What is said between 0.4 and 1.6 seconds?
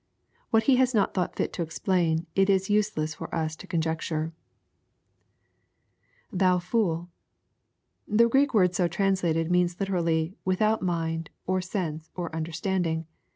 What He has no* thought fit